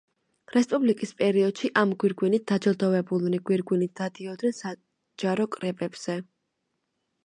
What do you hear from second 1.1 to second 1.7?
პერიოდში